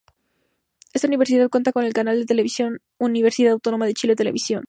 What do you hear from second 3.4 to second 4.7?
Autónoma de Chile Televisión.